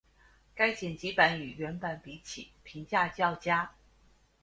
[0.55, 3.75] 该剪辑版与原版比起评价较佳。